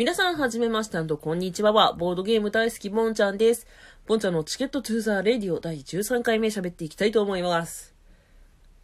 [0.00, 3.66] 皆さんはじめましてこんにちはは、ボードゲーム大好きボンちゃんです。
[4.06, 7.94] ボンちゃんのチケットトゥーザーレディオ第13回目喋っていきたいと思います。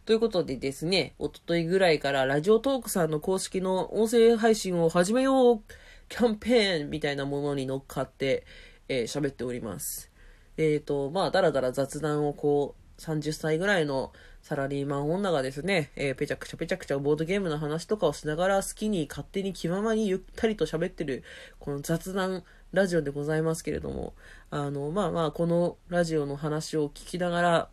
[0.05, 5.61] ということでですね、おとといぐらいからラジオトークさんの公式の音声配信を始めよう
[6.07, 8.45] キャンペーンみたいなものに乗っかって、
[8.87, 10.11] えー、喋っております。
[10.57, 14.11] えっ、ー、と、まあ、だらだら雑談をこう、30歳ぐらいの
[14.41, 21.23] サラリーマン女がですね、えー、ぺちゃくちゃぺちゃくちゃボードゲームの話とかをしながら好きに勝手に気ままにゆったりと喋ってる、
[21.59, 24.13] この雑談ラジオでございますけれども、
[24.49, 27.69] あの、まあまあ、このラジオの話を聞きながら、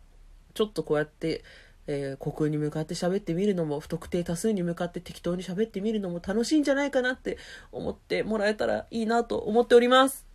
[0.53, 1.43] ちょっとこうやって、
[1.87, 7.37] えー、虚空に向かって喋ってみるのも、不特定多数に向かって適当に喋ってみるのも楽しいんじゃないかなって
[7.71, 10.25] 思ってもらえたらいいなと思っております。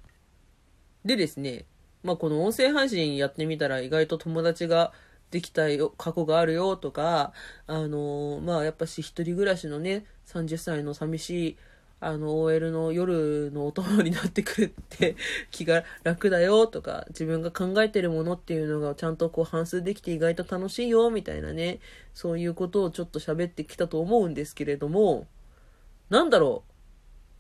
[1.05, 1.65] でですね、
[2.03, 4.93] まあこの音声配信やってみたら意外と友達が
[5.31, 7.33] できたよ、過去があるよとか、
[7.67, 11.57] あのー、まあやっぱし一人暮らしのね、30歳の寂しい
[12.01, 15.17] あの OL の夜のお供になってくるって
[15.53, 21.79] 気が楽だよとか自分が考えてるものっていうのがちゃんとこう反数できて意外と楽しいよみたいなね
[22.15, 25.27] そういうことをちょっと喋ってきたと思うんですけれども
[26.09, 26.65] なんだろ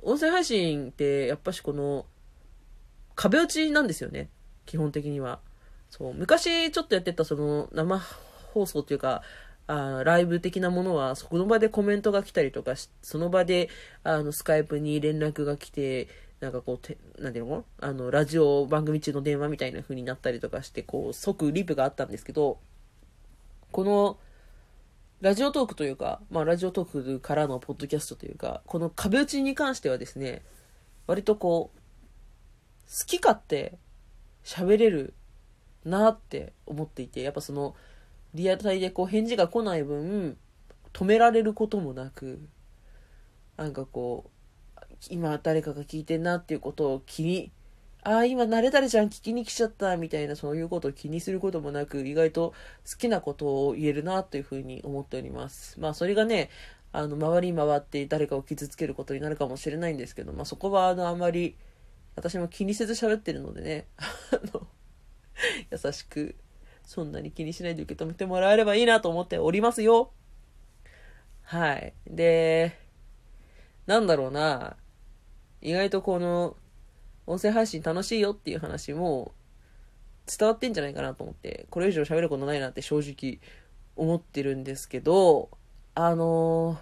[0.02, 2.04] う音声配信ってやっぱしこの
[3.14, 4.30] 壁打ちなんですよね。
[4.70, 5.40] 基本的には。
[5.90, 8.00] そう昔ちょっとやってたその生
[8.54, 9.22] 放送っていうか
[9.66, 13.68] あライブ的なものは、その場でコメントが来たりとかその場で、
[14.02, 16.08] あの、スカイプに連絡が来て、
[16.40, 17.64] なんかこう、てなんていうの？
[17.80, 22.58] あの、ラジオ番組中の電話みたいな風になったりとかして、こう、即リプがあったんですけど、
[23.70, 24.18] この、
[25.20, 30.42] ラジオトークというか、まあ、ラジオトークからのポッドキャストというか、この壁打ちに関してはですね、
[31.06, 31.78] 割とこう、
[32.90, 33.78] 好き勝手
[34.50, 35.14] 喋れる
[35.84, 37.74] なって思っていて、やっぱその、
[38.34, 40.36] リアタイでこう返事が来ない分
[40.92, 42.40] 止められることもなく
[43.56, 44.30] なんかこ
[44.76, 47.50] う今誰かが聞いてんなっていうことを気に
[48.02, 52.54] ああ今慣れたれちゃん聞きに来ちゃったみたいなそういうことを気にすることもなく意外と
[52.90, 55.78] 好きなことを言えるなというふうに思っております。
[55.78, 56.48] まあそれがね
[56.92, 61.56] あの回り回って誰かを傷つけることになるかもしれないんですけどまあそこはあのあまり
[62.16, 64.66] 私も気にせず喋ってるのでねあの
[65.70, 66.34] 優しく
[66.84, 70.10] そんなに気にしないで受け止めてもらえればいいなと思っておりますよ。
[71.42, 71.94] はい。
[72.06, 72.76] で、
[73.86, 74.76] なんだろうな。
[75.60, 76.56] 意外とこの、
[77.26, 79.32] 音声配信楽しいよっていう話も
[80.26, 83.38] 伝わってんじゃないかなと思って、これ以上喋ることないなって正直
[83.94, 85.50] 思ってるんですけど、
[85.94, 86.78] あの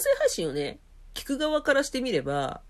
[0.00, 0.78] 音声配信をね、
[1.12, 2.62] 聞く側からしてみれば、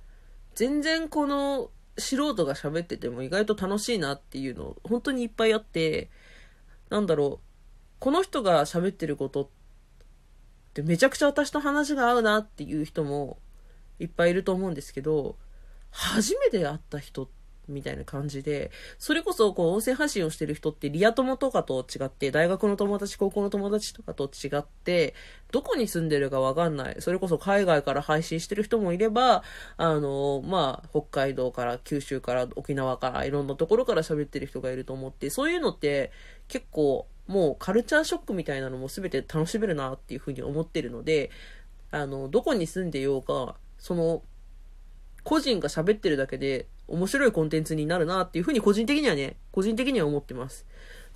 [0.56, 6.10] 全然この素人が喋ってても意外と楽しいなっていうの本当にいっぱいあって
[6.88, 7.46] なんだろう
[7.98, 9.48] この人が喋ってることっ
[10.74, 13.38] てめちゃくちゃ私と話が合うなっていう人も
[13.98, 15.36] いっぱいいると思うんですけど
[15.90, 17.39] 初めて会った人って
[17.70, 25.14] みたいな感じで、それこそこう音声配信をしてる人ってリア友とかと違って、大学の友達、高校の友達とかと違って、
[25.52, 26.96] どこに住んでるかわかんない。
[27.00, 29.42] それこそ海外から配信してる人もいれば、
[29.76, 36.12] あの、まあ、北海道から九州から沖縄からいろんなところから喋ってる人がいると思って、そういうのって
[36.48, 41.30] 結構もうカルチャーショックみたいなのも全て楽しめるなっていうふうに思ってるので、
[41.92, 44.22] あの、どこに住んでようか、その、
[45.30, 50.66] 個人が喋ってるだけで面白いコンテンツになるなっていうふうに個人的にはね、個人的には思ってます。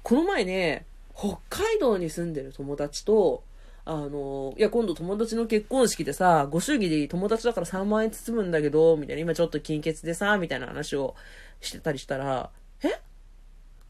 [0.04, 0.86] この前ね、
[1.16, 3.42] 北海道に住んでる友達と、
[3.84, 11.16] あの、いや、今度友達の結婚式でさ、ご祝儀で友達だから3万円包むんだけど、みたいな、今ちょっと金欠でさ、みたいな話を
[11.60, 12.50] してたりしたら、
[12.84, 13.00] え？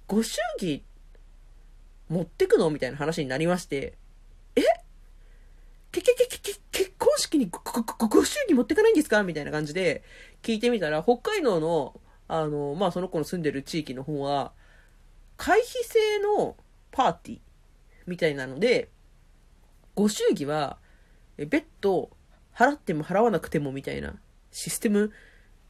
[0.07, 0.83] ご祝儀
[2.09, 2.71] 持ってくの？
[2.71, 3.93] みたいな話になりまして、
[4.57, 4.63] え？
[5.93, 6.54] けけけけけ、
[7.39, 9.23] にご、ご、ご、ご祝儀持ってかないんですか？
[9.23, 10.03] みたいな感じで、
[10.43, 14.53] 聞いてみたら、北海道の、あの、まあ、その子の住んでる地域の方は、
[15.37, 16.57] 回避制の
[16.91, 17.41] パーティー
[18.07, 18.89] みたいなので、
[19.95, 20.79] ご祝儀は、
[21.37, 22.11] 別途
[22.55, 24.15] 払っても払わなくてもみたいな
[24.53, 25.13] システム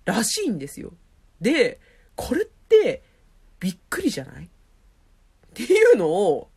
[0.05, 0.93] らしいんですよ。
[1.41, 1.81] で、
[2.15, 3.03] これって
[3.61, 4.45] びっくりじゃない？
[4.45, 4.49] っ
[5.55, 6.51] ていうのを、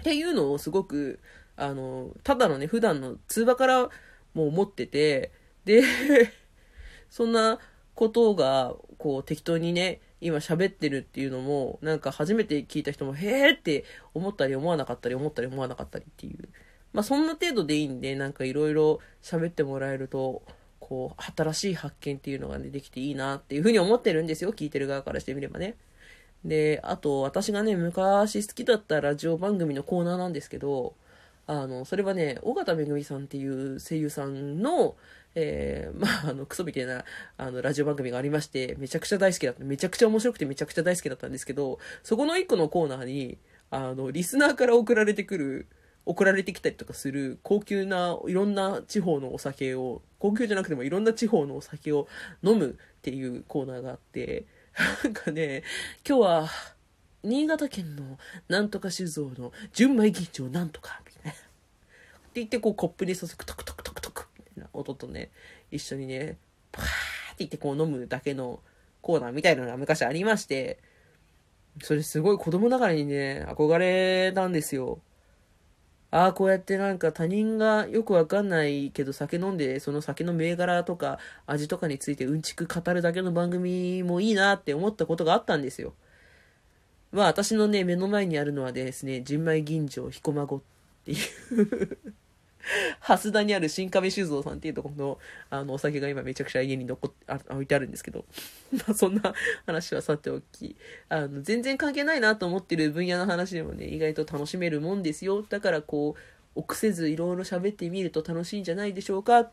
[0.00, 1.20] っていうのをすごく、
[1.56, 3.82] あの、ただのね、普段の通話から
[4.34, 5.32] もう思ってて、
[5.64, 5.82] で、
[7.10, 7.58] そんな
[7.94, 16.48] ことが、こう適当にね、今喋ってるっていうのも、なんか初めて聞いた人も、へーって思ったり思わなかったり、思ったり思わなかったりっていう。
[16.92, 20.42] まあそんな程度でいいんで、なんかいろいろ喋ってもらえると、
[20.78, 24.52] こう、新しい発見っていうのがね、できていいなっていうふうに思ってるんですよ。
[24.52, 25.76] 聞いてる側からしてみればね。
[26.44, 30.94] で、あと、私がね、昔好きだったラジオ番組のコーナーなんですけど、
[31.50, 34.94] あの、それはね、尾形めぐみさんっていう声優さんの、
[35.34, 37.04] えー、 まあ、あの、クソみたいな、
[37.38, 39.64] あの、ラジオ番組がありまして、めちゃくちゃ大好きだった。
[39.64, 43.38] めちゃくちゃ面白くてめちゃくちゃ大好きだったんですけど、そこの一個のコーナーに、
[43.70, 45.66] あの、リスナーから送られてくる、
[46.06, 52.06] 送られてきたりとかする高級ないろんな地方のお酒を、高級じゃなくてもいろんな地方のお酒を
[52.44, 54.46] 飲むっていうコーナーがあって、
[55.02, 55.64] なんかね、
[56.08, 56.48] 今日は、
[57.22, 58.18] 新潟県の
[58.48, 61.02] なんとか酒造の純米吟醸なんとか、
[62.44, 65.30] って言って、こうコップに注ぐトクトクトクトク、みたいな音とね、
[65.70, 66.38] 一緒にね、
[66.72, 66.90] パーって
[67.38, 68.60] 言ってこう飲むだけの
[69.02, 70.78] コーナーみたいなのが昔ありまして、
[71.82, 75.00] それすごい子供ながらにね、憧れたんですよ。
[76.10, 85.94] ああ、こうやってなんか他人がよくわかんないけど酒飲んで、その酒の銘柄とか味とかについてうんちく語るだけの番組もいいなって思ったことがあったんですよ。
[87.12, 90.60] まあ私のね、目の前にあるのはですね、純米吟醸彦孫っ
[91.04, 91.98] ていう
[93.00, 95.18] 蓮田にある新亀酒造さんっていうところの、
[95.50, 98.24] あの、お酒が今めちゃくちゃ家に残っ、あ置いてあるんですけど、
[98.72, 99.34] まあそんな
[99.66, 100.76] 話はさておき、
[101.08, 105.42] あの、全然関係ないなと思ってる分野の話でもね、意外と楽しめるもんですよ。
[105.42, 106.20] だからこう、
[106.54, 109.50] 臆せずいろいろ喋ってみると楽しいんじゃないでしょうか、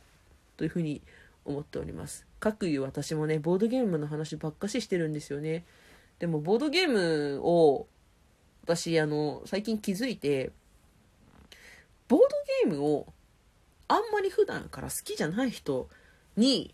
[0.58, 1.02] というふうに
[1.46, 2.26] 思っております。
[2.40, 5.66] 各いう私もね、ボードゲームの話ばっかししてるんですよね。
[6.20, 7.88] でも、ボードゲームを、
[8.64, 10.52] 私、あの、最近気づいて、
[12.08, 12.28] ボード
[12.70, 13.14] ゲームを
[13.88, 15.90] あんまり普段から好きじゃない人
[16.36, 16.74] に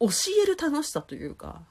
[0.00, 0.08] 教
[0.42, 1.62] える楽しさというか、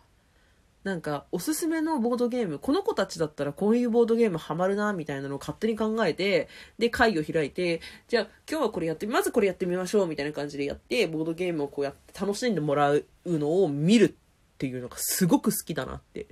[0.83, 6.47] なんかおすすめのボードゲーム、この子たちだったらこういうボードゲームハマるな、みたいなのを勝手に考えて、
[6.77, 16.27] で、会を開いて、じゃあ今日はこれやって、まずこれやってみましょう、みたいな感じでやって、ボードゲームをこうやって楽しんでもらうのを見るっていうのがすごく好きだなって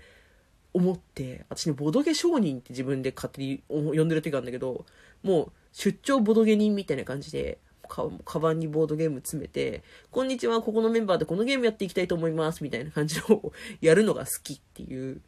[0.76, 4.86] 思って、私ね、ボドゲ商人って自分で勝手に呼んでる時があるんだけど、
[5.24, 15.22] もう出張ボドゲ人みたいな感じで、か、カバンにボードゲーム詰めて、こんにちは、ここのメンバーでこのゲームやっていきたいと思います、みたいな感じをやるのが好きっていう。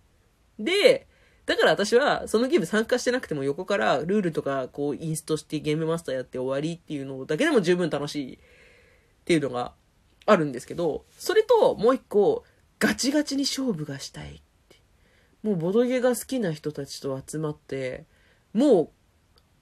[0.60, 1.08] で、
[1.46, 8.38] だから私はそのゲーム参加してなくても横からルールとかこうインストしてゲームマスターやって終わりっていうのだけでも十分楽しいっ
[9.24, 9.74] ていうのが
[10.26, 12.44] あるんですけど、それともう一個
[12.80, 14.42] ガチガチに勝負がしたい。
[15.48, 18.06] もうボドゲが好きな人たちと集まって、
[18.54, 18.90] もう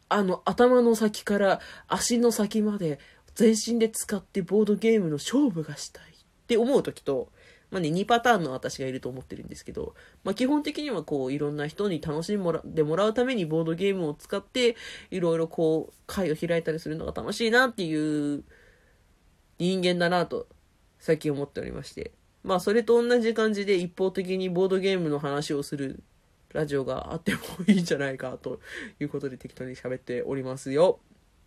[0.10, 3.00] あの、頭の先から足の先まで
[3.36, 6.08] 全身で使ってボードゲームの勝負がしたいっ
[6.48, 7.30] て思う時と、
[7.70, 14.76] まあね、2パターンの私がいると思ってるんですけど、まあ基本的にはこう、いろんな人に楽しんでもらうためにボードゲームを使って、
[15.12, 18.44] いろいろこう、会を開いたりするのが楽しいなっていう
[19.60, 20.48] 人間だなと、
[21.00, 22.12] 最近思っておりまして。
[22.46, 26.04] まあそれと同じ感じで一方的にボードゲームの話をする
[26.54, 28.60] ラジオがあってもいいんじゃないかと
[29.00, 31.00] いうことで適当に喋っておりますよ。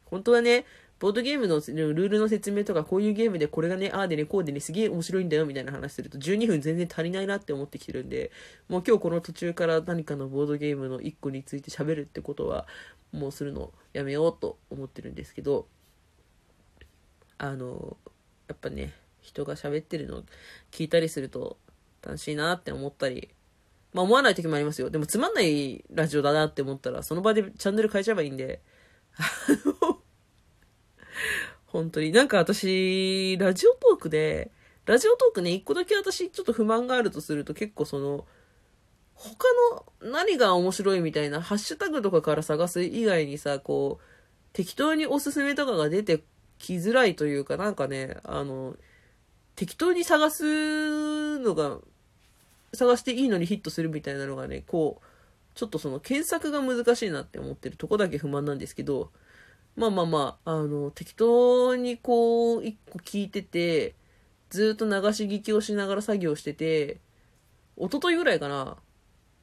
[0.04, 0.64] 本当はね、
[0.98, 8.32] ボードゲームのルールの説明とか、こういうゲームでこれがね、ああでね、こうでね、すげえ面白いんだよみたいな話すると12分全然足りないなって思ってきてるんで、
[8.68, 12.66] もう今日この途中から何かのボードゲームの1個について喋るってことは、
[13.12, 15.68] もうするのやめようと思ってるんですけど、
[17.38, 17.96] あの、
[18.48, 18.92] やっぱね、
[19.28, 20.22] 人が喋ってるのを
[20.70, 21.58] 聞いたりすると
[22.02, 23.30] 楽しいなって思ったり、
[23.92, 24.90] まあ思わない時もありますよ。
[24.90, 28.62] でもつまんないラジオだなって思ったら、その場でチャンネル変えちゃえばいいんで、
[29.16, 29.23] あ
[29.82, 30.00] の、
[31.66, 32.12] 本当に。
[32.12, 34.50] なんか私、ラジオトークで、
[34.87, 38.26] ラジオトークね、一個だけ私ちょっと不満があるとすると結構その、
[39.14, 39.47] 他
[40.00, 44.04] の何が面白いみたいなハッシュタグとかから探す以外にさ、こう、
[44.52, 46.23] 適当におすすめとかが出て
[46.58, 48.76] きづらいというか、なんかね、あの、
[49.58, 51.78] 適当に探すのが
[52.72, 55.04] 探していいのにヒットするみたいなのがね、こう、
[55.56, 59.10] ちょっとその検索が難しいなって思ってるとこだけ不満なんですけど、
[59.74, 63.96] まあまあまあ、あの、適当にこう、一個聞いてて、
[64.50, 67.00] ずっと流し聞きをしながら作業してて、
[67.76, 68.76] 一昨日ぐらいかな、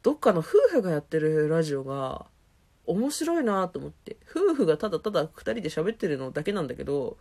[0.02, 2.26] どっかの夫婦がやってるラジオが、
[2.86, 4.16] 面白いなと思って。
[4.30, 7.18] 夫婦がただただ二人で喋ってるのだけなんだけど、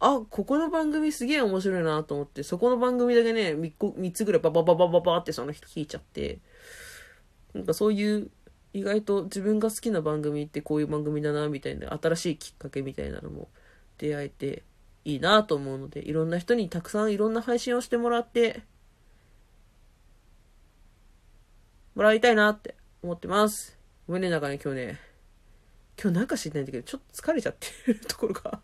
[0.00, 6.38] あ、ここの番組すげえ面白いなと思って、そこの番組だけね、3, 個3つぐらいババババババってその人聞いちゃって、
[7.54, 8.30] なんかそういう
[8.72, 13.48] 意外と自分が好きな番組ってこういう番組だなみたいな新しいきっかけみたいなのも
[13.98, 14.62] 出会えて
[15.04, 18.62] いいなと思うのでいろんな人にたくさんいろんな配信をしてもらって
[21.94, 23.76] もらいたいなって思ってます。
[24.06, 25.00] ごめんね、なんかね、今日ね、
[26.00, 28.60] 今日なんか知んないんだけど、ちょっと疲れちゃってるところが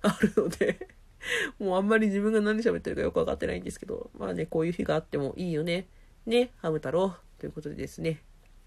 [0.02, 0.88] あるので
[1.58, 5.88] もうあんまり自分が何喋ってるかよくわかってないんですけど、まあね、こういう日があってもいいよね。
[6.26, 7.16] ね、ハム太郎。
[7.38, 8.22] ということでですね。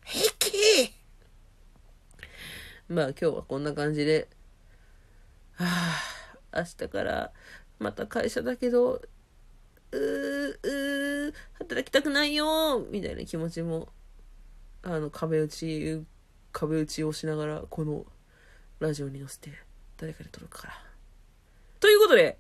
[0.06, 0.52] 平気
[2.88, 4.28] まあ今日はこんな感じで、
[5.54, 5.66] は
[6.54, 7.34] あ、明日から
[7.80, 9.02] また会社だけど、
[9.92, 13.90] うー、うー、働きたくないよみたいな気持ちも、
[14.84, 16.04] あの、壁打ち、
[16.52, 18.06] 壁打ちをしながら、この
[18.80, 19.52] ラジオに載せて、
[19.98, 20.91] 誰かに届くから。
[21.82, 22.38] ということで、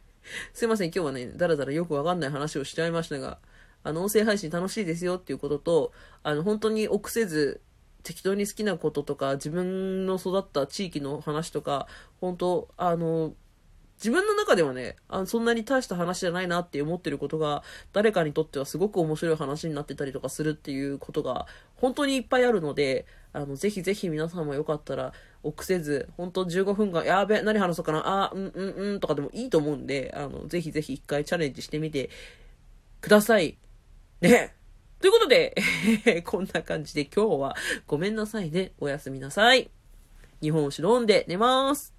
[0.52, 3.38] すいません、今日はね、だらだらよくわかんない話をしちゃいましたが、
[3.82, 7.62] あの、音声配信楽しいですよっていうことと、あの、本当に臆せず、
[8.02, 11.86] 適当に好きなこととか、自分の育った地域の話とか、
[12.20, 13.34] 本当あの、
[13.96, 17.62] 自分の中ではね、あそんなに大した話じゃないなって思ってることが、
[17.94, 25.12] 誰かにとってはすごく面白い話になってたりとかするっていうことが、本当にいっぱいあるので、あの、ぜひぜひ皆さんもよかったら、
[25.42, 32.10] 臆せず、本当15分間、やべ、何話そうかな、あ、うん、うん、うん、とかでもいいと思うんで、あの、ぜひぜひ一回チャレンジしてみて
[33.00, 33.58] ください。
[34.20, 34.54] ね。
[35.00, 35.54] ということで、
[36.24, 38.72] こんな感じで今日はごめんなさいね。
[38.78, 39.68] おやすみなさい。
[40.40, 41.93] 日本酒飲んで寝ます。